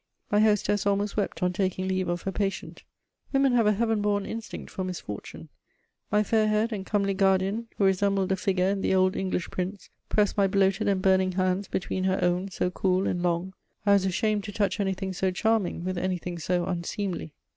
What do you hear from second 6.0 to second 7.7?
My fair haired and comely guardian,